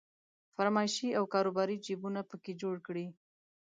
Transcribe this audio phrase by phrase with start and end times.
[0.55, 3.05] فرمایشي او کاروباري جيبونه په کې جوړ کړي.